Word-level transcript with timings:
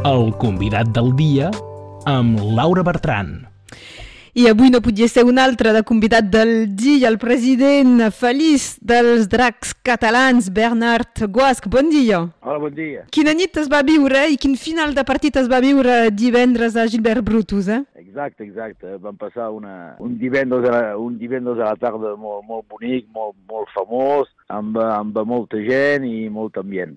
El 0.00 0.30
convidat 0.40 0.88
del 0.96 1.10
dia 1.12 1.50
amb 2.08 2.38
Laura 2.56 2.80
Bertran. 2.80 3.34
I 4.32 4.46
avui 4.48 4.70
no 4.72 4.80
podia 4.80 5.04
ser 5.12 5.26
un 5.28 5.36
altre 5.42 5.74
de 5.76 5.82
convidat 5.84 6.30
del 6.32 6.70
dia, 6.72 7.10
el 7.10 7.18
president 7.20 8.06
feliç 8.16 8.78
dels 8.80 9.28
dracs 9.28 9.74
catalans, 9.84 10.48
Bernard 10.48 11.20
Guasc. 11.28 11.68
Bon 11.68 11.90
dia. 11.92 12.22
Hola, 12.40 12.56
bon 12.62 12.72
dia. 12.72 13.04
Quina 13.12 13.34
nit 13.36 13.60
es 13.60 13.68
va 13.68 13.82
viure 13.84 14.24
i 14.32 14.40
quin 14.40 14.56
final 14.56 14.96
de 14.96 15.04
partit 15.04 15.36
es 15.36 15.52
va 15.52 15.60
viure 15.60 16.08
divendres 16.14 16.80
a 16.80 16.88
Gilbert 16.88 17.26
Brutus, 17.26 17.68
eh? 17.68 17.82
Exacte, 18.00 18.48
exacte. 18.48 18.96
Vam 19.04 19.20
passar 19.20 19.50
una, 19.52 19.98
un, 20.00 20.16
divendres 20.16 20.64
a 20.64 20.72
la, 20.78 20.82
un 20.96 21.20
divendres 21.20 21.60
a 21.60 21.74
la 21.74 21.76
tarda 21.76 22.16
molt, 22.16 22.46
molt 22.48 22.64
bonic, 22.72 23.10
molt, 23.12 23.36
molt 23.52 23.68
famós, 23.76 24.32
amb, 24.48 24.80
amb 24.80 25.20
molta 25.28 25.60
gent 25.60 26.08
i 26.08 26.30
molt 26.32 26.56
ambient. 26.56 26.96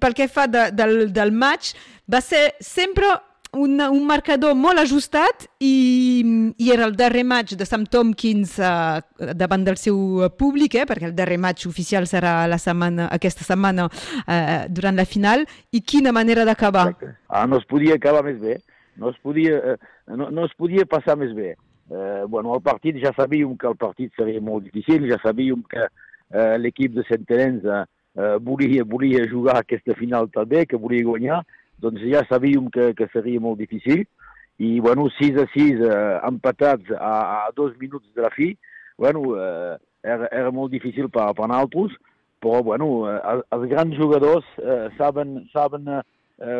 Pel 0.00 0.16
que 0.16 0.28
fa 0.28 0.46
de, 0.48 0.70
del, 0.72 1.10
del 1.12 1.32
match, 1.32 1.74
va 2.10 2.20
ser 2.24 2.54
sempre 2.60 3.10
un, 3.52 3.80
un 3.80 4.04
marcador 4.06 4.54
molt 4.54 4.78
ajustat 4.78 5.46
i, 5.58 6.52
i 6.58 6.70
era 6.70 6.86
el 6.86 6.94
darrer 6.96 7.24
match 7.26 7.56
de 7.58 7.66
Sam 7.66 7.86
Tompkins 7.90 8.56
uh, 8.62 9.00
davant 9.34 9.64
del 9.66 9.78
seu 9.80 10.28
públic, 10.38 10.76
eh, 10.78 10.86
perquè 10.86 11.08
el 11.10 11.16
darrer 11.18 11.38
match 11.42 11.66
oficial 11.70 12.06
serà 12.10 12.44
la 12.50 12.60
setmana, 12.62 13.08
aquesta 13.10 13.46
setmana 13.46 13.88
uh, 13.90 14.68
durant 14.70 14.98
la 14.98 15.06
final, 15.08 15.46
i 15.74 15.82
quina 15.82 16.14
manera 16.14 16.46
d'acabar. 16.46 16.90
Ah, 17.28 17.46
no 17.46 17.58
es 17.58 17.66
podia 17.66 17.98
acabar 17.98 18.22
més 18.26 18.38
bé, 18.42 18.60
no 19.00 19.10
es 19.10 19.18
podia, 19.22 19.58
uh, 19.74 20.14
no, 20.16 20.30
no 20.30 20.46
es 20.46 20.54
podia 20.58 20.86
passar 20.86 21.18
més 21.18 21.34
bé. 21.34 21.56
Uh, 21.90 22.22
bueno, 22.30 22.54
el 22.54 22.62
partit 22.62 23.00
ja 23.02 23.10
sabíem 23.16 23.56
que 23.58 23.66
el 23.66 23.74
partit 23.78 24.14
seria 24.14 24.40
molt 24.40 24.68
difícil, 24.68 25.08
ja 25.10 25.18
sabíem 25.24 25.64
que 25.70 25.88
uh, 25.90 26.54
l'equip 26.62 26.94
de 26.94 27.02
Centenens 27.08 27.66
uh, 28.18 28.36
volia, 28.42 28.84
volia 28.84 29.26
jugar 29.30 29.60
aquesta 29.60 29.94
final 29.98 30.30
també, 30.34 30.64
que 30.66 30.80
volia 30.80 31.06
guanyar, 31.06 31.42
doncs 31.80 32.02
ja 32.04 32.24
sabíem 32.28 32.68
que, 32.72 32.92
que 32.94 33.08
seria 33.12 33.40
molt 33.40 33.60
difícil. 33.60 34.04
I 34.60 34.78
bueno, 34.84 35.08
6 35.16 35.38
a 35.40 35.46
6 35.54 35.78
eh, 35.80 35.92
empatats 36.28 36.90
a, 36.92 37.12
a 37.46 37.52
dos 37.56 37.72
minuts 37.80 38.04
de 38.12 38.20
la 38.20 38.28
fi, 38.34 38.50
bueno, 39.00 39.22
eh, 39.40 39.78
era, 40.04 40.28
era 40.28 40.50
molt 40.52 40.74
difícil 40.74 41.08
per, 41.08 41.30
per 41.32 41.48
nosaltres, 41.48 41.94
però 42.44 42.60
bueno, 42.64 42.90
eh, 43.08 43.38
els 43.56 43.64
grans 43.72 43.96
jugadors 43.96 44.44
eh, 44.60 44.90
saben, 44.98 45.38
saben 45.54 45.88
eh, 45.88 46.02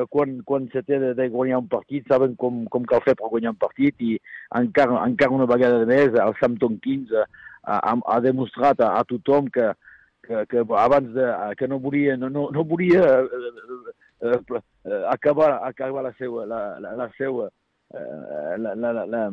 quan, 0.08 0.38
quan 0.48 0.70
se 0.72 0.80
té 0.86 0.96
de, 1.02 1.12
de 1.18 1.28
guanyar 1.28 1.60
un 1.60 1.68
partit, 1.68 2.08
saben 2.08 2.38
com, 2.40 2.64
com 2.72 2.88
cal 2.88 3.04
fer 3.04 3.18
per 3.20 3.28
guanyar 3.28 3.52
un 3.52 3.60
partit 3.60 4.00
i 4.00 4.16
encara, 4.56 4.96
encara 5.04 5.36
una 5.36 5.48
vegada 5.50 5.84
més 5.88 6.16
el 6.24 6.36
Samton 6.40 6.80
15 6.80 7.20
ha, 7.20 7.78
ha 8.00 8.18
demostrat 8.24 8.80
a, 8.80 8.94
a 8.96 9.04
tothom 9.12 9.52
que, 9.52 9.72
que, 10.22 10.46
que 10.46 10.64
abans 10.76 11.12
de, 11.14 11.26
que 11.56 11.68
no 11.68 11.78
volia, 11.78 12.16
no, 12.16 12.30
no, 12.30 12.48
no 12.50 12.64
volia 12.64 13.02
eh, 13.20 13.52
eh, 14.22 14.40
eh, 14.84 15.04
acabar, 15.08 15.60
acabar 15.64 16.04
la 16.04 16.12
seva, 16.18 16.46
la, 16.46 16.78
la, 16.80 16.94
la 16.96 17.10
seva 17.18 17.50
eh, 17.94 18.56
la, 18.58 18.74
la, 18.74 18.92
la, 18.92 19.04
la, 19.06 19.24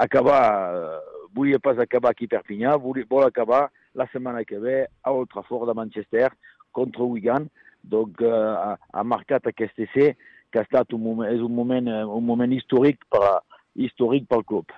acabar, 0.00 1.00
volia 1.32 1.58
pas 1.58 1.78
acabar 1.78 2.12
aquí 2.12 2.26
a 2.30 2.36
Perpinyà, 2.36 2.76
vol, 2.76 3.04
vol 3.10 3.26
acabar 3.26 3.68
la 3.94 4.06
setmana 4.12 4.44
que 4.44 4.58
ve 4.58 4.84
a 5.02 5.12
Old 5.12 5.30
Trafford 5.30 5.68
de 5.68 5.74
Manchester 5.74 6.30
contra 6.72 7.04
Wigan, 7.04 7.48
donc 7.82 8.20
eh, 8.20 8.30
ha, 8.30 8.78
ha 8.92 9.04
marcat 9.04 9.46
aquest 9.46 9.78
essai 9.86 10.14
que 10.50 10.62
ha 10.62 10.66
estat 10.66 10.92
un 10.94 11.02
moment, 11.02 11.28
és 11.34 11.42
un 11.42 11.52
moment, 11.54 11.90
un 11.90 12.24
moment 12.24 12.52
històric 12.54 13.02
per, 13.10 13.40
històric 13.74 14.28
pel 14.30 14.44
club. 14.46 14.72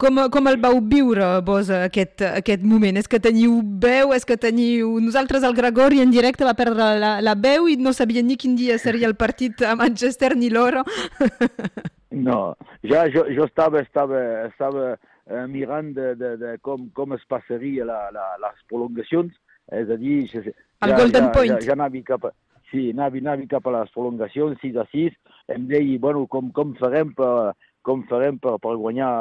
Com, 0.00 0.16
com 0.32 0.48
el 0.48 0.56
vau 0.60 0.78
viure, 0.80 1.26
vos, 1.44 1.68
aquest, 1.70 2.24
aquest 2.24 2.62
moment? 2.64 2.96
És 2.96 3.08
que 3.10 3.20
teniu 3.22 3.58
veu, 3.82 4.14
és 4.16 4.24
que 4.24 4.38
teniu... 4.40 4.94
Nosaltres, 5.04 5.44
el 5.44 5.56
Gregori, 5.58 6.00
en 6.00 6.12
directe 6.14 6.46
va 6.48 6.56
perdre 6.58 6.94
la, 7.00 7.12
la 7.20 7.36
veu 7.36 7.68
i 7.68 7.76
no 7.76 7.92
sabia 7.92 8.24
ni 8.24 8.38
quin 8.40 8.56
dia 8.56 8.78
seria 8.80 9.08
el 9.10 9.16
partit 9.20 9.62
a 9.62 9.76
Manchester 9.78 10.34
ni 10.36 10.52
l'hora. 10.52 10.84
No, 12.10 12.56
ja 12.82 13.04
jo, 13.06 13.22
jo 13.30 13.44
estava, 13.46 13.80
estava, 13.84 14.18
estava 14.48 14.96
eh, 15.30 15.46
mirant 15.46 15.92
de, 15.94 16.14
de, 16.18 16.32
de 16.40 16.56
com, 16.58 16.88
com 16.90 17.14
es 17.14 17.22
passaria 17.30 17.86
la, 17.86 18.00
la, 18.10 18.24
les 18.42 18.64
prolongacions, 18.66 19.30
és 19.78 19.90
a 19.90 19.98
dir... 20.00 20.24
Ja, 20.32 20.42
el 20.88 20.96
Golden 20.98 21.28
ja, 21.28 21.32
Point. 21.36 21.54
Ja, 21.54 21.68
ja 21.68 21.76
anava 21.76 22.02
cap 22.08 22.26
a, 22.26 22.32
sí, 22.72 22.88
anava, 22.90 23.22
anava 23.22 23.46
cap 23.50 23.70
a 23.70 23.76
les 23.78 23.94
prolongacions, 23.94 24.58
6 24.58 24.80
a 24.82 24.86
6, 24.90 25.14
em 25.54 25.70
deia, 25.70 26.00
bueno, 26.02 26.26
com, 26.26 26.50
com 26.56 26.74
farem 26.82 27.14
per, 27.14 27.54
com 27.86 28.02
farem 28.10 28.42
per, 28.42 28.56
per 28.62 28.74
guanyar 28.80 29.12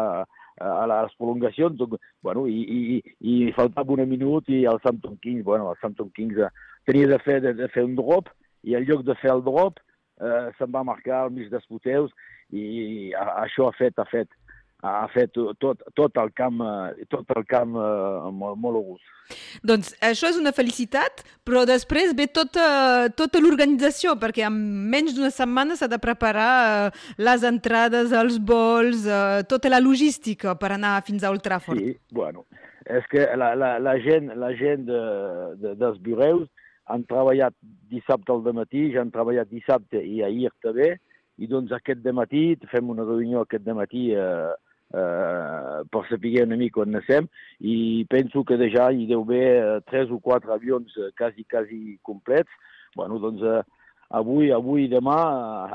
a 0.60 0.86
les 0.92 1.16
prolongacions, 1.18 1.78
donc, 1.80 1.96
bueno, 2.24 2.46
i, 2.48 2.60
i, 2.64 3.02
i 3.22 3.52
faltava 3.56 3.96
un 3.96 4.04
minut 4.10 4.50
i 4.52 4.64
el 4.70 4.80
Samton 4.84 5.18
Kings, 5.24 5.44
bueno, 5.48 5.70
el 5.72 5.80
Samton 5.82 6.12
Kings 6.16 6.38
eh, 6.38 6.50
tenia 6.90 7.08
de 7.08 7.20
fer, 7.24 7.40
de, 7.46 7.54
de 7.58 7.70
fer 7.74 7.86
un 7.88 7.96
drop 8.00 8.30
i 8.68 8.76
en 8.76 8.86
lloc 8.88 9.06
de 9.08 9.16
fer 9.22 9.32
el 9.34 9.44
drop 9.46 9.80
eh, 9.80 10.50
se'n 10.58 10.72
va 10.74 10.86
marcar 10.88 11.24
al 11.24 11.34
mig 11.36 11.50
dels 11.52 11.68
puteus 11.72 12.12
i 12.52 13.12
a, 13.16 13.26
això 13.46 13.70
ha 13.70 13.76
fet, 13.78 14.00
ha 14.00 14.08
fet, 14.10 14.32
ha 14.82 15.08
fet 15.12 15.34
tot, 15.36 15.82
tot 15.96 16.20
el 16.22 16.32
camp, 16.36 16.62
eh, 16.64 17.08
tot 17.12 17.32
el 17.36 17.46
camp 17.50 17.76
eh, 17.76 18.30
molt, 18.32 18.60
molt 18.60 18.80
august. 18.80 19.16
Doncs 19.62 19.92
això 20.02 20.30
és 20.32 20.40
una 20.40 20.54
felicitat, 20.56 21.22
però 21.46 21.66
després 21.68 22.16
ve 22.18 22.26
tota, 22.34 23.10
tota 23.18 23.42
l'organització, 23.44 24.16
perquè 24.22 24.48
en 24.48 24.56
menys 24.90 25.14
d'una 25.18 25.30
setmana 25.34 25.78
s'ha 25.78 25.90
de 25.92 26.00
preparar 26.02 26.54
eh, 26.70 27.02
les 27.22 27.44
entrades, 27.46 28.16
els 28.16 28.40
vols, 28.40 29.06
eh, 29.06 29.44
tota 29.50 29.72
la 29.72 29.82
logística 29.84 30.56
per 30.60 30.74
anar 30.78 31.00
fins 31.08 31.24
a 31.24 31.34
Old 31.34 31.44
Trafford. 31.46 31.84
Sí, 31.84 31.98
bueno, 32.16 32.48
és 32.88 33.06
que 33.12 33.28
la, 33.38 33.52
la, 33.60 33.76
la 33.84 33.98
gent, 34.02 34.32
la 34.40 34.54
gent 34.58 34.88
de, 34.88 35.04
de, 35.62 35.76
dels 35.78 36.00
bureus 36.06 36.48
han 36.90 37.04
treballat 37.06 37.54
dissabte 37.92 38.34
al 38.34 38.42
matí, 38.56 38.88
ja 38.96 39.04
han 39.04 39.14
treballat 39.14 39.52
dissabte 39.52 40.02
i 40.02 40.24
ahir 40.26 40.50
també, 40.64 40.96
i 41.40 41.48
doncs 41.48 41.72
aquest 41.76 42.08
matí 42.16 42.56
fem 42.72 42.90
una 42.90 43.06
reunió 43.06 43.44
aquest 43.46 43.68
matí 43.78 44.10
eh, 44.18 44.50
eh, 44.94 45.82
per 45.90 46.04
saber 46.10 46.44
una 46.44 46.58
mica 46.58 46.82
on 46.82 46.94
nasem 46.96 47.28
i 47.60 48.06
penso 48.10 48.44
que 48.44 48.58
ja 48.74 48.90
hi 48.92 49.08
deu 49.10 49.24
haver 49.26 49.50
eh, 49.58 49.82
tres 49.90 50.12
o 50.12 50.20
quatre 50.20 50.54
avions 50.54 50.96
eh, 50.98 51.12
quasi, 51.18 51.46
quasi 51.46 52.00
complets. 52.02 52.50
Bueno, 52.96 53.20
doncs 53.20 53.44
eh, 53.46 53.62
avui, 54.10 54.52
avui 54.52 54.88
i 54.88 54.92
demà 54.92 55.18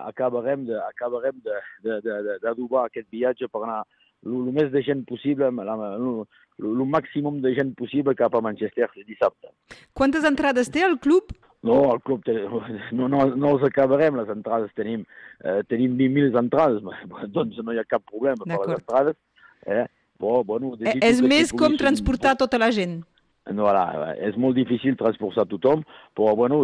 acabarem 0.08 0.66
de, 0.66 0.78
acabarem 0.90 1.38
de, 1.44 1.60
de, 1.84 2.00
de, 2.02 2.22
de, 2.28 2.38
d'adobar 2.42 2.88
aquest 2.88 3.08
viatge 3.10 3.48
per 3.48 3.62
anar 3.62 3.84
el 4.24 4.52
més 4.56 4.70
de 4.72 4.80
gent 4.80 5.02
possible, 5.04 5.50
el 5.52 6.84
màxim 6.88 7.26
de 7.44 7.52
gent 7.54 7.74
possible 7.76 8.14
cap 8.16 8.34
a 8.34 8.40
Manchester 8.40 8.88
dissabte. 9.04 9.50
Quantes 9.92 10.24
entrades 10.24 10.70
té 10.72 10.80
el 10.86 10.96
club? 10.98 11.34
No, 11.64 11.78
el 11.94 12.00
club 12.04 12.24
té, 12.26 12.34
no, 12.98 13.08
no, 13.08 13.24
no 13.32 13.54
els 13.56 13.64
acabarem, 13.66 14.18
les 14.20 14.30
entrades 14.32 14.72
tenim, 14.76 15.06
eh, 15.40 15.62
tenim 15.70 15.96
20.000 16.00 16.38
entrades, 16.42 16.84
doncs 17.36 17.60
no 17.64 17.72
hi 17.72 17.80
ha 17.80 17.88
cap 17.88 18.04
problema 18.10 18.44
per 18.44 18.60
les 18.60 18.76
entrades. 18.78 19.18
Eh? 19.64 19.86
Però, 20.20 20.42
bueno, 20.46 20.74
eh, 20.84 20.98
és 21.02 21.22
més 21.24 21.50
com 21.56 21.76
transportar 21.80 22.36
tota 22.40 22.60
la 22.60 22.70
gent. 22.74 23.00
No, 23.44 23.66
voilà, 23.66 24.14
és 24.24 24.36
molt 24.40 24.56
difícil 24.56 24.94
transportar 24.96 25.44
tothom, 25.50 25.82
però 26.16 26.32
bueno, 26.36 26.62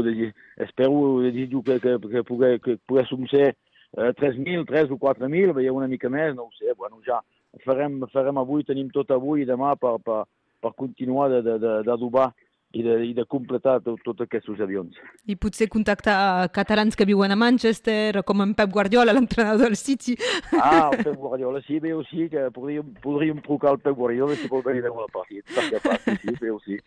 espero, 0.64 1.20
desitjo 1.20 1.60
que, 1.66 1.76
que, 1.80 1.96
que, 2.06 2.22
pugui, 2.24 2.54
que 2.64 2.78
poguéssim 2.88 3.26
ser 3.28 3.50
eh, 3.50 4.12
3.000, 4.16 4.64
3 4.68 4.94
o 4.94 4.96
4.000, 5.00 5.52
veieu 5.58 5.76
una 5.76 5.90
mica 5.90 6.08
més, 6.12 6.32
no 6.36 6.48
ho 6.48 6.54
sé, 6.56 6.72
bueno, 6.78 7.02
ja 7.04 7.18
farem, 7.66 7.98
farem 8.14 8.40
avui, 8.40 8.64
tenim 8.64 8.88
tot 8.94 9.12
avui 9.12 9.44
i 9.44 9.48
demà 9.48 9.74
per, 9.80 9.98
per, 10.04 10.22
per 10.60 10.72
continuar 10.78 11.28
d'adobar 11.42 12.30
i 12.72 12.82
de, 12.82 12.92
i 13.03 13.14
de 13.14 13.25
completar 13.26 13.81
tots 13.82 14.03
tot 14.06 14.20
aquests 14.22 14.60
avions. 14.62 14.94
I 15.26 15.34
potser 15.41 15.66
contactar 15.70 16.48
catalans 16.54 16.94
que 16.94 17.06
viuen 17.08 17.34
a 17.34 17.38
Manchester, 17.38 18.22
com 18.26 18.44
en 18.44 18.53
Pep 18.54 18.70
Guardiola, 18.70 19.14
l'entrenador 19.16 19.72
del 19.72 19.76
City. 19.76 20.14
Ah, 20.54 20.91
el 20.92 21.03
Pep 21.03 21.16
Guardiola, 21.16 21.62
sí, 21.66 21.80
veu 21.82 22.04
sí, 22.10 22.28
que 22.30 22.47
podríem, 22.54 22.92
podríem 23.03 23.41
trucar 23.42 23.72
al 23.75 23.80
Pep 23.82 23.97
Guardiola 23.98 24.36
si 24.38 24.47
vol 24.50 24.62
venir 24.66 24.84
a 24.84 24.92
veure 24.92 25.09
el 25.09 25.14
partit. 25.14 25.47
Perquè 25.56 25.80
pas, 25.82 26.06
sí, 26.22 26.36
veu 26.38 26.60
sí. 26.66 26.78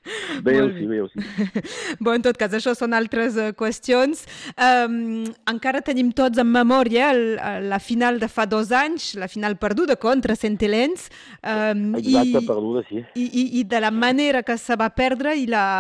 Veu 0.46 0.70
sí, 0.78 0.88
veu 0.88 1.10
sí. 1.12 1.26
Bon, 2.04 2.16
en 2.16 2.24
tot 2.24 2.40
cas, 2.40 2.56
això 2.56 2.76
són 2.78 2.96
altres 2.96 3.36
uh, 3.36 3.50
qüestions. 3.58 4.24
Um, 4.56 5.26
encara 5.52 5.84
tenim 5.84 6.14
tots 6.16 6.40
en 6.40 6.48
memòria 6.48 7.12
el, 7.12 7.24
la 7.68 7.82
final 7.84 8.22
de 8.24 8.32
fa 8.32 8.48
dos 8.48 8.72
anys, 8.72 9.14
la 9.20 9.28
final 9.28 9.60
perduda 9.60 10.00
contra 10.00 10.38
Centelens. 10.40 11.10
Um, 11.44 11.92
Exacte, 12.00 12.40
i, 12.40 12.48
perduda, 12.48 12.88
sí. 12.88 13.04
I, 13.20 13.28
i, 13.28 13.46
I 13.60 13.68
de 13.68 13.84
la 13.84 13.92
manera 13.92 14.46
que 14.48 14.56
se 14.58 14.80
va 14.80 14.88
perdre 14.96 15.36
i 15.36 15.48
la 15.50 15.73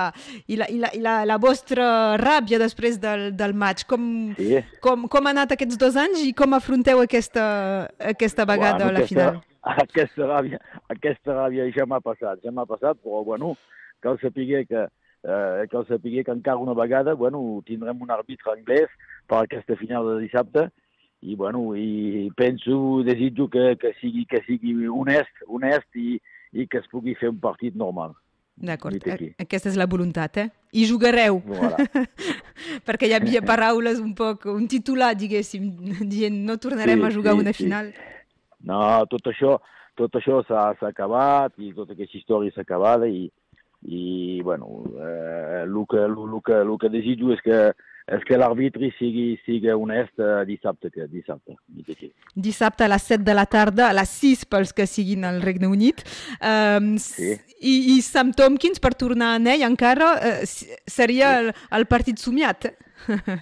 i 0.47 0.57
la, 0.59 0.67
i 0.69 0.79
la, 0.81 0.91
i 0.95 1.01
la, 1.03 1.15
la 1.29 1.37
vostra 1.41 1.85
ràbia 2.21 2.59
després 2.61 2.99
del, 3.01 3.31
del 3.39 3.55
maig. 3.57 3.85
Com, 3.89 4.05
sí. 4.37 4.61
com, 4.83 5.07
com 5.11 5.29
ha 5.29 5.33
anat 5.35 5.55
aquests 5.55 5.79
dos 5.81 5.97
anys 5.99 6.23
i 6.25 6.33
com 6.37 6.57
afronteu 6.57 7.03
aquesta, 7.03 7.45
aquesta 8.13 8.47
vegada 8.49 8.85
bueno, 8.85 8.91
a 8.91 8.97
la 8.99 9.05
aquesta, 9.05 9.13
final? 9.15 9.41
Aquesta 9.85 10.27
ràbia, 10.27 10.59
aquesta 10.91 11.37
ràbia 11.37 11.69
ja 11.75 11.87
m'ha 11.87 12.01
passat, 12.03 12.41
ja 12.43 12.51
m'ha 12.51 12.67
passat, 12.67 12.99
però 13.03 13.23
bueno, 13.23 13.55
cal 14.03 14.19
saber 14.19 14.65
que, 14.67 14.85
eh, 15.23 15.65
cal 15.71 15.87
saber 15.87 16.23
que 16.23 16.35
encara 16.35 16.59
una 16.59 16.75
vegada 16.75 17.13
bueno, 17.15 17.61
tindrem 17.65 18.01
un 18.03 18.11
àrbitre 18.11 18.51
anglès 18.57 18.91
per 19.27 19.43
aquesta 19.43 19.77
final 19.79 20.09
de 20.11 20.17
dissabte 20.25 20.67
i, 21.23 21.35
bueno, 21.35 21.75
i 21.75 22.29
penso, 22.35 23.03
desitjo 23.07 23.47
que, 23.47 23.77
que, 23.79 23.93
sigui, 24.01 24.25
que 24.27 24.43
sigui 24.43 24.75
honest, 24.87 25.31
honest 25.47 25.87
i, 25.95 26.17
i 26.51 26.67
que 26.67 26.81
es 26.83 26.89
pugui 26.91 27.15
fer 27.15 27.31
un 27.31 27.39
partit 27.39 27.77
normal. 27.79 28.11
D'acord, 28.55 28.95
aquí. 29.09 29.31
aquesta 29.41 29.69
és 29.69 29.75
la 29.75 29.87
voluntat, 29.89 30.37
eh? 30.37 30.49
I 30.73 30.85
jugareu, 30.85 31.39
Voilà. 31.45 31.77
perquè 32.87 33.07
hi 33.09 33.13
havia 33.17 33.41
paraules 33.51 33.99
un 33.99 34.13
poc, 34.15 34.45
un 34.45 34.67
titular, 34.69 35.13
diguéssim, 35.17 35.71
dient 36.09 36.37
no 36.45 36.57
tornarem 36.61 36.99
Sí, 37.01 37.05
a 37.07 37.11
jugar 37.11 37.33
sí, 37.33 37.39
una 37.39 37.53
sí. 37.53 37.63
final. 37.63 37.93
No, 38.63 38.81
tot 39.11 39.25
això, 39.33 39.57
tot 39.99 40.13
això 40.15 40.43
s'ha 40.47 40.69
acabat 40.87 41.53
i 41.57 41.73
tota 41.73 41.93
aquesta 41.97 42.17
història 42.17 42.53
s'ha 42.55 42.61
acabada 42.63 43.09
i, 43.09 43.25
i 43.85 44.41
bueno, 44.41 44.83
eh, 44.99 45.63
el, 45.63 45.73
que, 45.89 45.97
el, 45.97 46.15
que, 46.45 46.53
el 46.61 46.77
que 46.79 46.89
desitjo 46.89 47.33
és 47.33 47.41
que, 47.43 47.57
és 48.13 48.23
que 48.27 48.37
l'àrbitre 48.39 48.89
sigui, 48.97 49.37
sigui 49.45 49.71
honest 49.71 50.19
eh, 50.19 50.43
dissabte. 50.47 50.89
Que, 50.91 51.07
dissabte. 51.11 51.55
Dissabte 52.35 52.83
a 52.83 52.89
les 52.91 53.03
7 53.03 53.23
de 53.23 53.33
la 53.35 53.45
tarda, 53.45 53.89
a 53.89 53.93
les 53.95 54.09
6 54.09 54.45
pels 54.51 54.73
que 54.75 54.87
siguin 54.87 55.23
al 55.27 55.41
Regne 55.41 55.67
Unit. 55.67 56.03
Um, 56.41 56.97
Sí. 56.99 57.33
i, 57.59 57.73
I 57.95 58.01
Sam 58.01 58.31
Tompkins, 58.35 58.79
per 58.83 58.93
tornar 58.95 59.33
a 59.37 59.41
ell 59.53 59.63
encara, 59.67 60.13
uh, 60.15 60.45
seria 60.87 61.37
el, 61.39 61.53
el 61.71 61.85
partit 61.87 62.17
somiat. 62.19 62.65
eh? 63.07 63.39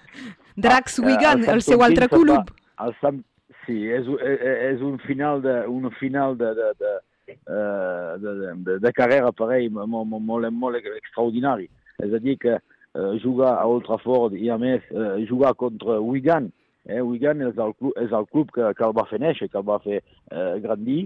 Drax 0.55 0.99
Ah, 0.99 1.05
Wigan, 1.05 1.43
Sam 1.45 1.53
el 1.55 1.61
seu 1.61 1.81
altre 1.83 2.07
club. 2.09 2.49
fa- 2.49 2.85
El 2.87 2.95
Sam, 2.99 3.21
sí, 3.65 3.85
és, 3.93 4.05
és, 4.25 4.41
és 4.75 4.81
un 4.81 4.97
final 5.05 5.41
de, 5.41 5.53
un 5.69 5.89
final 5.99 6.35
de, 6.37 6.49
de, 6.57 6.69
de, 6.81 6.91
eh, 6.97 6.99
de, 7.45 8.77
de, 8.83 8.91
carrera 8.95 9.31
per 9.35 9.51
ell 9.57 9.69
molt, 9.73 10.07
molt, 10.09 10.49
molt, 10.51 10.79
extraordinari. 10.81 11.69
És 12.01 12.13
a 12.13 12.19
dir, 12.23 12.37
que 12.41 12.57
eh, 12.57 13.19
jugar 13.23 13.57
a 13.57 13.67
Old 13.67 13.85
Trafford 13.85 14.35
i 14.37 14.49
a 14.49 14.57
més 14.61 14.83
eh, 14.91 15.25
jugar 15.29 15.53
contra 15.55 15.99
Wigan, 16.01 16.49
eh, 16.85 17.01
Wigan 17.01 17.43
és 17.47 17.57
el 17.57 17.75
club, 17.77 17.93
és 18.01 18.11
el 18.11 18.27
club 18.31 18.51
que, 18.55 18.71
que 18.77 18.87
el 18.87 18.95
va 18.97 19.07
fer 19.09 19.21
néixer, 19.21 19.49
que 19.51 19.59
el 19.61 19.67
va 19.67 19.79
fer 19.83 20.01
eh, 20.01 20.55
grandir, 20.63 21.05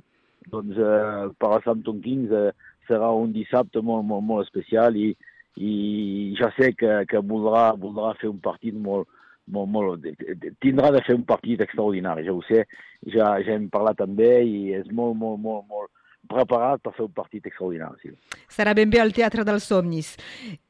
doncs 0.52 0.78
eh, 0.78 1.34
per 1.42 1.52
a 1.56 1.62
Sam 1.66 1.84
Tompkins 1.86 2.34
eh, 2.34 2.52
serà 2.90 3.12
un 3.18 3.34
dissabte 3.34 3.82
molt, 3.82 4.06
molt, 4.06 4.26
molt 4.26 4.48
especial 4.48 4.98
i, 4.98 5.12
i 5.58 5.74
ja 6.40 6.52
sé 6.58 6.74
que, 6.78 7.04
que 7.10 7.22
voldrà, 7.22 7.72
voldrà 7.80 8.14
fer 8.22 8.30
un 8.30 8.42
partit 8.44 8.76
molt, 8.76 9.10
molt, 9.52 9.70
molt, 9.70 10.06
tindrà 10.62 10.92
de 10.94 11.04
fer 11.06 11.16
un 11.18 11.26
partit 11.28 11.62
extraordinari, 11.66 12.26
ja 12.26 12.34
ho 12.34 12.42
sé, 12.48 12.66
ja, 13.14 13.36
ja 13.46 13.54
hem 13.54 13.70
parlat 13.74 14.02
amb 14.06 14.22
ell 14.26 14.50
i 14.50 14.74
és 14.80 14.90
molt, 14.92 15.18
molt, 15.22 15.42
molt, 15.42 15.68
molt 15.70 15.92
preparat 16.30 16.84
per 16.84 16.94
fer 16.96 17.06
un 17.06 17.14
partit 17.16 17.46
extraordinari. 17.50 18.00
Sí. 18.02 18.38
Serà 18.52 18.76
ben 18.78 18.92
bé 18.92 19.02
al 19.02 19.14
Teatre 19.16 19.46
dels 19.48 19.68
Somnis. 19.70 20.14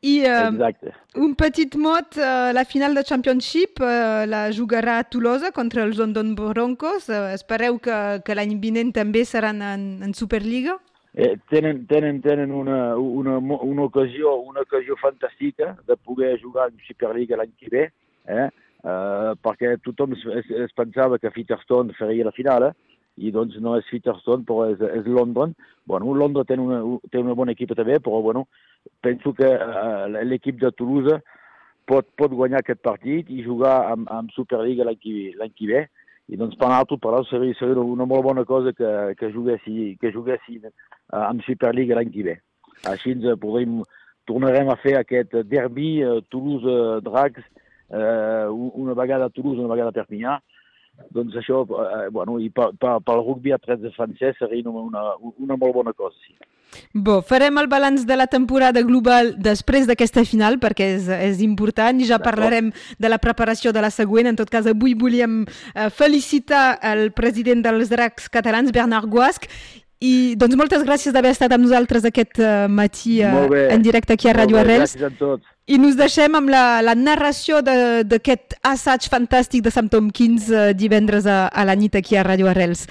I 0.02 0.16
uh, 0.24 0.48
Exacte. 0.52 0.96
un 1.22 1.36
petit 1.40 1.78
mot, 1.80 2.18
uh, 2.20 2.52
la 2.56 2.66
final 2.66 2.96
de 2.96 3.04
Championship 3.04 3.82
uh, 3.82 4.26
la 4.30 4.48
jugarà 4.56 5.00
a 5.00 5.08
Tolosa 5.08 5.52
contra 5.56 5.84
els 5.84 6.00
London 6.02 6.34
Broncos. 6.38 7.10
Uh, 7.10 7.32
espereu 7.36 7.80
que, 7.80 8.02
que 8.26 8.38
l'any 8.38 8.58
vinent 8.62 8.94
també 8.96 9.26
seran 9.26 9.64
en, 9.66 9.88
en 10.06 10.14
Superliga? 10.14 10.80
Eh, 11.16 11.38
tenen, 11.48 11.86
tenen, 11.88 12.20
tenen 12.22 12.52
una, 12.52 12.98
una, 12.98 13.38
una, 13.40 13.84
ocasió, 13.84 14.36
una 14.36 14.66
ocasió 14.66 14.98
fantàstica 15.00 15.78
de 15.88 15.96
poder 15.96 16.34
jugar 16.42 16.68
en 16.74 16.82
Superliga 16.84 17.38
l'any 17.40 17.54
que 17.56 17.72
ve, 17.72 17.84
eh? 18.28 18.50
Eh, 18.86 19.32
perquè 19.42 19.78
tothom 19.82 20.12
es, 20.14 20.26
es, 20.42 20.50
es 20.68 20.76
pensava 20.76 21.18
que 21.18 21.32
Featherstone 21.32 21.96
faria 21.98 22.28
la 22.28 22.36
final, 22.36 22.68
eh? 22.68 22.95
I 23.18 23.32
doncs 23.32 23.56
no 23.64 23.76
és 23.80 23.88
Featherstone, 23.90 24.44
però 24.48 24.68
és, 24.74 24.82
és 25.00 25.08
London. 25.08 25.54
Bueno, 25.88 26.14
London 26.18 26.48
té 26.48 26.58
una, 26.60 26.82
té 27.12 27.22
una 27.22 27.36
bona 27.38 27.56
equip 27.56 27.72
també, 27.78 28.00
però 28.04 28.22
bueno, 28.26 28.46
penso 29.02 29.34
que 29.34 29.48
eh, 29.48 30.24
l'equip 30.26 30.60
de 30.62 30.72
Toulouse 30.76 31.22
pot, 31.88 32.08
pot 32.20 32.34
guanyar 32.34 32.64
aquest 32.64 32.82
partit 32.84 33.30
i 33.32 33.46
jugar 33.46 33.78
amb, 33.92 34.10
amb 34.12 34.34
Superliga 34.36 34.88
l'any 34.88 35.00
que, 35.00 35.70
ve. 35.72 35.86
I 36.26 36.40
doncs 36.42 36.58
per 36.58 36.72
nosaltres, 36.72 37.00
per 37.02 37.12
nosaltres 37.14 37.32
seria, 37.36 37.60
seria 37.60 37.86
una 37.86 38.08
molt 38.10 38.26
bona 38.26 38.44
cosa 38.50 38.74
que, 38.74 38.92
que 39.20 39.30
juguessi, 39.32 39.94
que 40.02 40.12
juguessi 40.12 40.58
eh, 40.64 40.72
amb 41.22 41.46
Superliga 41.46 42.00
l'any 42.00 42.12
que 42.12 42.26
ve. 42.26 42.40
Així 42.90 43.14
ens 43.16 43.28
podrem, 43.42 43.80
tornarem 44.28 44.72
a 44.74 44.80
fer 44.82 44.98
aquest 45.00 45.38
derbi 45.48 46.02
eh, 46.04 46.18
Toulouse-Dracs, 46.34 47.46
eh, 47.94 48.48
una 48.50 48.98
vegada 48.98 49.30
a 49.30 49.34
Toulouse, 49.34 49.62
una 49.62 49.72
vegada 49.72 49.94
a 49.94 50.00
Perpinyà. 50.00 50.40
Doncs 51.16 51.36
això, 51.40 51.64
eh, 51.66 52.10
bueno, 52.12 52.40
i 52.40 52.50
per, 52.50 52.72
pel 52.80 53.22
rugby 53.22 53.54
a 53.56 53.62
13 53.62 53.94
francès 53.96 54.38
seria 54.40 54.68
una, 54.70 54.84
una, 54.90 55.34
una 55.38 55.58
molt 55.60 55.76
bona 55.76 55.94
cosa, 55.94 56.16
sí. 56.26 56.36
Bo, 56.92 57.22
farem 57.24 57.58
el 57.62 57.70
balanç 57.72 58.06
de 58.08 58.18
la 58.18 58.28
temporada 58.28 58.82
global 58.84 59.34
després 59.40 59.88
d'aquesta 59.88 60.26
final, 60.28 60.58
perquè 60.60 60.90
és, 60.98 61.08
és 61.08 61.42
important, 61.46 62.00
i 62.00 62.08
ja 62.10 62.20
parlarem 62.20 62.72
de 63.00 63.12
la 63.12 63.20
preparació 63.22 63.72
de 63.76 63.84
la 63.84 63.92
següent. 63.94 64.28
En 64.32 64.40
tot 64.40 64.52
cas, 64.52 64.68
avui 64.68 64.96
volíem 64.98 65.44
eh, 65.46 65.90
felicitar 65.94 66.78
el 66.84 67.10
president 67.16 67.64
dels 67.66 67.92
dracs 67.94 68.30
catalans, 68.32 68.74
Bernard 68.76 69.08
Guasc, 69.12 69.48
i 70.04 70.36
doncs 70.40 70.58
moltes 70.60 70.84
gràcies 70.84 71.16
d'haver 71.16 71.32
estat 71.36 71.54
amb 71.56 71.64
nosaltres 71.64 72.06
aquest 72.08 72.40
eh, 72.44 72.68
matí 72.68 73.22
eh, 73.24 73.68
en 73.72 73.86
directe 73.86 74.16
aquí 74.16 74.30
a 74.30 74.36
Ràdio 74.36 74.60
Arrels. 74.60 74.98
Gràcies 74.98 75.08
a 75.08 75.20
tots. 75.20 75.55
I 75.68 75.80
nos 75.82 75.96
deixem 75.98 76.36
amb 76.38 76.50
la, 76.54 76.82
la 76.86 76.94
narració 76.94 77.62
de- 77.66 78.04
d'aquest 78.06 78.54
assaig 78.62 79.08
fantàstic 79.10 79.64
de 79.66 79.72
Sam 79.74 79.88
Tompkins 79.90 80.50
eh, 80.54 80.74
divendres 80.78 81.26
a, 81.26 81.48
a 81.50 81.64
la 81.66 81.74
nit 81.76 81.96
aquí 81.98 82.16
a 82.16 82.24
Ràdio 82.28 82.50
Arrels. 82.52 82.84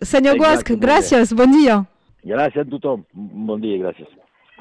Senyor 0.00 0.38
Exacte, 0.38 0.38
Guasc, 0.38 0.70
gràcies, 0.86 1.34
bon 1.36 1.52
dia. 1.52 1.82
Gràcies 2.24 2.64
a 2.64 2.70
tothom. 2.70 3.04
Bon 3.12 3.60
dia, 3.60 3.76
gràcies. 3.82 4.08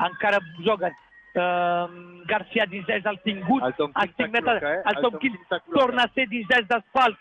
encara 0.03 0.39
juguen 0.65 0.91
eh, 0.91 1.85
Garcia 2.27 2.65
dins 2.67 2.85
del 2.87 3.19
tingut, 3.23 3.63
El 3.63 3.73
Tom 3.79 3.91
els 3.95 4.11
Kins 4.11 4.27
5 4.27 4.31
metres, 4.35 4.59
s'acloca, 4.59 4.73
eh? 4.73 4.81
el 4.83 4.95
El 4.97 5.01
Tom 5.01 5.11
Tom 5.11 5.19
Kins 5.21 5.35
Kins 5.37 5.47
s'acloca. 5.53 5.79
torna 5.79 6.03
a 6.03 6.11
ser 6.13 6.27
dins 6.27 6.47
dels 6.51 6.85
pals, 6.91 7.17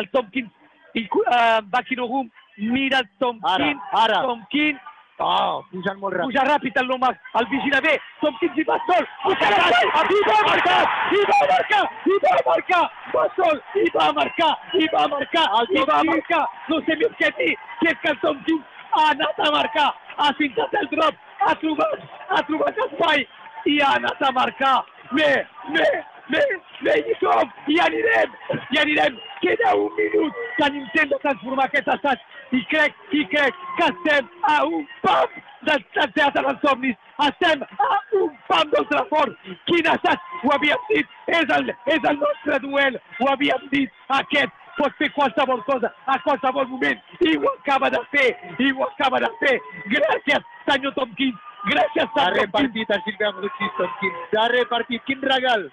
el 0.00 0.08
Tom 0.14 0.30
Kins, 0.32 0.50
i, 0.94 1.04
uh, 1.04 1.60
Bakirohum 1.68 2.30
mira 2.56 2.98
el 3.04 3.08
Tom 3.18 3.38
Ara, 3.44 3.74
ara. 3.92 4.22
Tom 4.22 4.40
Kins, 4.50 4.80
Oh, 5.20 5.60
pujant 5.70 5.98
molt 6.00 6.14
ràpid. 6.16 6.30
puja 6.32 6.44
ràpid 6.48 6.78
el 6.80 6.86
Lomax, 6.88 7.18
el 7.38 7.46
vigila 7.50 7.80
bé, 7.84 7.92
Tom 8.22 8.36
Kins 8.40 8.56
i 8.56 8.64
va 8.64 8.78
sol, 8.88 9.08
puja 9.24 9.50
ràpid, 9.52 10.14
i 10.16 10.20
va 10.28 10.36
marcar, 10.46 10.78
i 11.12 11.20
va 11.30 11.40
marcar, 11.50 11.82
i 12.12 12.16
va 12.24 12.36
marcar, 12.46 12.80
va 13.14 13.24
sol, 13.36 13.60
i 13.82 13.84
va 13.96 14.06
marcar, 14.20 14.50
i 14.80 14.88
va 14.94 15.06
marcar, 15.14 15.44
i 15.76 15.84
va 15.90 15.98
marcar, 16.10 16.40
no 16.70 16.80
sé 16.86 16.96
més 17.02 17.18
què 17.20 17.30
dir, 17.36 17.50
que 17.82 17.90
és 17.92 18.00
que 18.04 18.14
el 18.14 18.18
Tom 18.24 18.40
Kins 18.48 18.80
ha 18.96 19.10
anat 19.10 19.44
a 19.44 19.50
marcar, 19.58 19.90
ha 20.16 20.32
fintat 20.40 20.78
el 20.80 20.88
drop, 20.94 21.20
ha 21.40 21.54
trobat, 21.64 22.08
ha 22.30 22.40
trobat 22.48 22.80
espai, 22.86 23.26
i 23.66 23.76
ha 23.84 23.92
anat 24.00 24.24
a 24.24 24.32
marcar, 24.40 24.74
bé, 25.12 25.30
bé, 25.76 25.86
bé, 26.32 26.42
bé, 26.84 26.94
i 27.10 27.16
som, 27.20 27.50
i 27.68 27.78
anirem, 27.84 28.34
i 28.74 28.80
anirem, 28.82 29.18
queda 29.42 29.74
un 29.78 29.90
minut, 29.98 30.40
tan 30.58 30.76
intent 30.80 31.10
de 31.12 31.18
transformar 31.24 31.66
aquest 31.68 31.90
assaig, 31.94 32.22
i 32.56 32.62
crec, 32.72 32.96
i 33.16 33.24
crec 33.32 33.58
que 33.78 33.88
estem 33.90 34.30
a 34.50 34.56
un 34.66 34.86
pam 35.04 35.36
del, 35.68 35.84
del 35.96 36.14
Teatre 36.16 36.46
dels 36.46 36.62
Somnis, 36.64 36.96
estem 37.26 37.66
a 37.66 37.90
un 38.22 38.32
pam 38.48 38.72
del 38.76 38.88
Trafort, 38.92 39.50
quin 39.70 39.90
assaig, 39.94 40.30
ho 40.44 40.54
havíem 40.56 40.88
dit, 40.92 41.18
és 41.40 41.52
el, 41.58 41.74
és 41.96 42.08
el 42.12 42.22
nostre 42.22 42.62
duel, 42.64 42.98
ho 43.20 43.30
havíem 43.34 43.68
dit, 43.74 44.00
aquest 44.20 44.56
pot 44.78 44.94
fer 44.96 45.10
qualsevol 45.12 45.60
cosa 45.66 45.90
a 46.08 46.16
qualsevol 46.24 46.68
moment, 46.70 47.04
i 47.26 47.36
ho 47.36 47.54
acaba 47.58 47.90
de 47.92 48.00
fer, 48.14 48.30
i 48.58 48.72
ho 48.72 48.88
acaba 48.88 49.20
de 49.22 49.30
fer, 49.42 49.58
gràcies, 49.92 50.50
senyor 50.70 50.94
Tomkins, 50.96 51.46
gràcies, 51.68 52.06
Ha 52.06 52.24
senyor 52.24 52.34
Tomkins. 52.34 52.40
repartit 52.40 52.90
el 52.90 53.02
Silvia 53.04 53.30
Bruchis, 53.36 53.72
Tom 53.76 53.92
Kins. 54.00 54.36
Ha 54.38 54.48
repartit. 54.48 55.02
Quin 55.04 55.20
regal. 55.22 55.70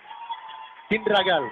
Quin 0.90 1.04
regal. 1.04 1.50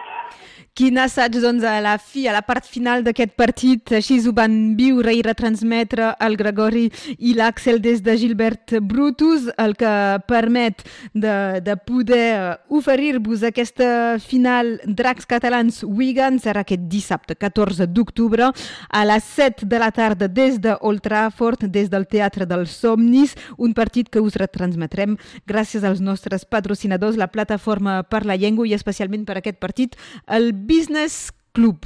Quin 0.75 0.97
assaig, 0.99 1.37
doncs, 1.39 1.63
a 1.63 1.77
la 1.79 1.93
fi, 1.95 2.25
a 2.27 2.33
la 2.35 2.41
part 2.43 2.65
final 2.67 2.99
d'aquest 3.05 3.31
partit. 3.39 3.93
Així 3.95 4.17
ho 4.27 4.33
van 4.35 4.73
viure 4.75 5.13
i 5.15 5.21
retransmetre 5.23 6.09
el 6.25 6.33
Gregori 6.35 6.89
i 7.15 7.31
l'Àxel 7.37 7.77
des 7.79 8.01
de 8.03 8.17
Gilbert 8.19 8.73
Brutus, 8.83 9.45
el 9.55 9.77
que 9.79 9.91
permet 10.27 10.83
de, 11.13 11.61
de 11.63 11.75
poder 11.79 12.25
eh, 12.33 12.49
oferir-vos 12.75 13.45
aquesta 13.47 14.17
final 14.19 14.73
Dracs 14.83 15.29
Catalans 15.31 15.77
Wigan. 15.87 16.41
Serà 16.43 16.65
aquest 16.65 16.83
dissabte, 16.91 17.39
14 17.39 17.87
d'octubre, 17.95 18.51
a 18.51 19.05
les 19.07 19.31
7 19.37 19.69
de 19.71 19.79
la 19.79 19.93
tarda 19.95 20.27
des 20.27 20.59
de 20.59 20.75
Old 20.81 21.05
Trafford, 21.07 21.63
des 21.71 21.87
del 21.87 22.03
Teatre 22.11 22.49
dels 22.51 22.75
Somnis, 22.81 23.37
un 23.55 23.71
partit 23.71 24.11
que 24.11 24.19
us 24.19 24.35
retransmetrem 24.43 25.15
gràcies 25.47 25.87
als 25.87 26.03
nostres 26.03 26.43
patrocinadors, 26.43 27.15
la 27.15 27.31
Plataforma 27.31 28.01
per 28.03 28.25
la 28.27 28.35
Llengua 28.35 28.67
i 28.67 28.75
especialment 28.75 29.23
per 29.23 29.39
aquest 29.39 29.63
partit, 29.63 29.95
el 30.27 30.53
Business 30.53 31.31
Club. 31.53 31.79